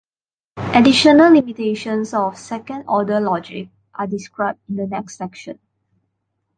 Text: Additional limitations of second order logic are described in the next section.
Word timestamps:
Additional 0.57 1.31
limitations 1.31 2.11
of 2.15 2.35
second 2.35 2.85
order 2.87 3.19
logic 3.19 3.69
are 3.93 4.07
described 4.07 4.57
in 4.67 4.77
the 4.77 4.87
next 4.87 5.15
section. 5.17 5.59